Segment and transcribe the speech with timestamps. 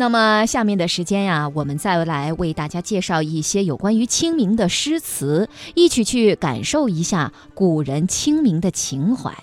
[0.00, 9.34] 那么下面的时间呀，我们再来为大家介绍一些有关于清明的诗词，一起去感受一下古人清明的情怀。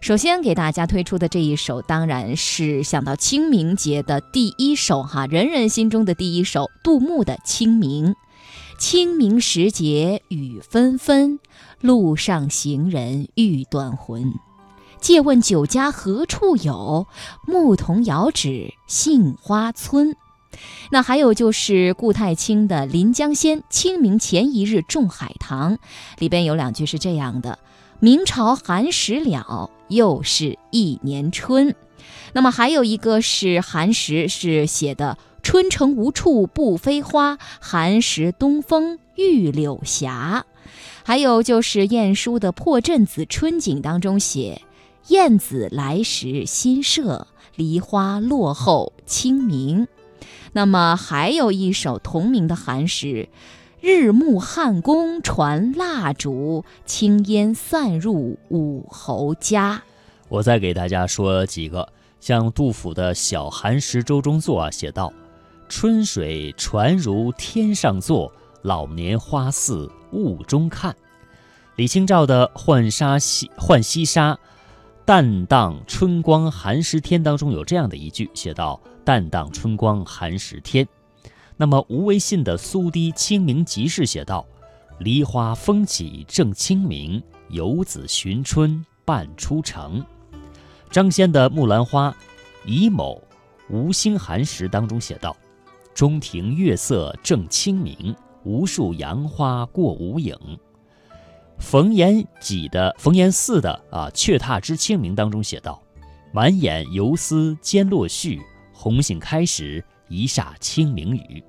[0.00, 8.08] 首先给大家推出的这一首，当然是想到清明节的第一首哈，人人心中的第一首，杜牧的《清明》。
[8.80, 11.38] 清明时节雨纷纷，
[11.80, 14.34] 路上行人欲断魂。
[15.00, 17.06] 借问酒家何处有？
[17.46, 20.14] 牧童遥指杏花村。
[20.90, 25.76] 那还有就是顾太清的《临江仙·清明前一日种海棠》，
[26.18, 27.58] 里边有两句是这样的
[27.98, 31.74] ：“明朝寒食了，又是一年春。”
[32.32, 40.10] 那么还有一个是寒食，是写的“春城无处不飞花，寒食东风御柳斜”。
[41.04, 44.62] 还有就是晏殊的《破阵子·春景》当中写。
[45.08, 49.88] 燕子来时新社，梨花落后清明。
[50.52, 53.28] 那么还有一首同名的寒食：
[53.80, 59.82] 日暮汉宫传蜡烛，青烟散入武侯家。
[60.28, 61.88] 我再给大家说几个，
[62.20, 65.12] 像杜甫的小寒食周中作啊，写道
[65.68, 70.94] ：“春水传如天上坐，老年花似雾中看。”
[71.76, 74.34] 李清照的《浣纱西浣溪沙》。
[75.10, 80.86] 淡荡春光寒食天当中有这样的一句，写道：“淡荡春光寒食天。”
[81.58, 84.46] 那么吴为信的《苏堤清明集市》写道
[85.00, 90.00] ：“梨花风起正清明，游子寻春半出城。”
[90.92, 92.10] 张先的《木兰花·
[92.64, 93.20] 乙卯
[93.68, 95.36] 无心寒食》当中写道
[95.92, 98.14] ：“中庭月色正清明，
[98.44, 100.36] 无数杨花过无影。”
[101.60, 105.80] 冯延己的冯延巳的啊《却踏之清明》当中写道
[106.32, 108.40] ：“满眼游丝兼落絮，
[108.72, 111.44] 红杏开时一霎清明雨。”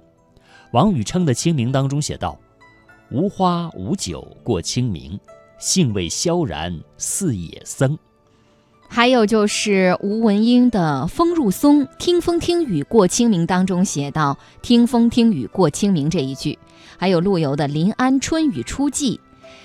[0.73, 2.37] 王禹偁的《清明》当中写道
[3.09, 5.19] ：“无花无酒过清明，
[5.57, 7.97] 兴味萧然似野僧。”
[8.87, 16.59] 还有就是吴文英的《风入松·听风听雨过清明》当中写道：“听风听雨过清明”这一句。
[16.97, 19.15] 还有陆游的《临安春雨初霁》。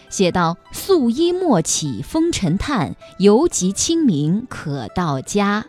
[0.09, 5.67] 写道：“素衣莫起风尘叹，犹及清明可到家。”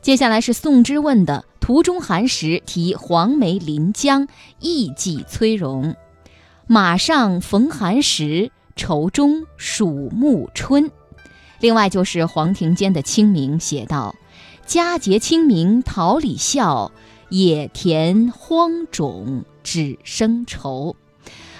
[0.00, 4.28] 接下来是宋之问的《途中寒食》，题黄梅临江，
[4.60, 5.96] 意寄崔融。
[6.66, 10.90] 马上逢寒食，愁中属暮春。
[11.60, 14.14] 另外就是黄庭坚的《清明》，写道
[14.66, 16.92] ：“佳节清明桃李笑，
[17.30, 20.96] 野田荒冢只生愁。”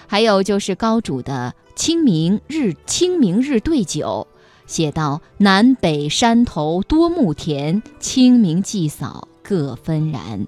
[0.07, 1.55] 还有就是高主的。
[1.77, 4.29] 清明日，清明日对酒，
[4.65, 10.47] 写到：“南北山头多牧田，清明祭扫各纷然。”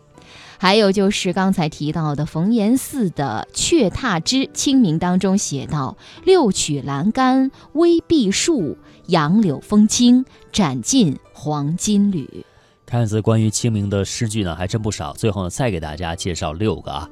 [0.59, 12.47] 还有就是刚才提到的冯延巳的《却踏之清明》当中写道：“六曲栏杆微碧树，杨柳风轻展尽黄金缕。”
[12.87, 15.13] 看似关于清明的诗句呢，还真不少。
[15.13, 17.11] 最后呢，再给大家介绍六个啊。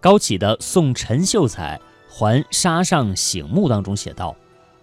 [0.00, 1.76] 高启的《送陈秀才》。
[2.08, 4.34] 还沙上醒目当中写道：“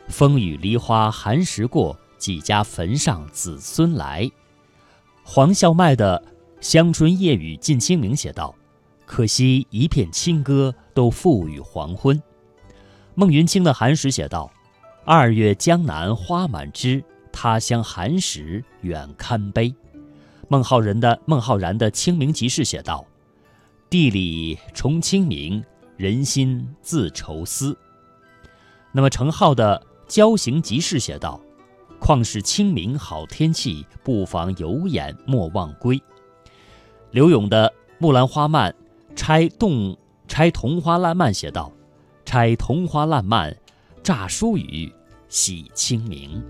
[0.08, 4.30] 风雨梨花寒食过，几家坟上子孙来。”
[5.26, 6.24] 黄孝迈的
[6.62, 8.54] 《乡村夜雨近清明》写道
[9.08, 12.22] ：“可惜一片清歌都付与黄昏。”
[13.16, 14.52] 孟云清的寒食写道
[15.04, 19.74] ：“二月江南花满枝，他乡寒食远堪悲。”
[20.50, 23.04] 孟浩然的孟浩然的《清明集市》写道
[23.94, 25.64] ：“地里重清明。”
[25.98, 27.78] 人心自愁思。
[28.92, 29.80] 那么程颢的
[30.12, 31.40] 《郊行集市》写道
[32.02, 36.02] ：“况是清明好天气，不妨有眼莫忘归。”
[37.12, 38.72] 刘永的《木兰花漫》
[39.16, 39.96] 拆动
[40.28, 41.72] 拆桐花烂漫写道
[42.26, 43.56] ：“拆桐花烂漫，
[44.02, 44.92] 乍疏雨，
[45.30, 46.44] 喜清明。”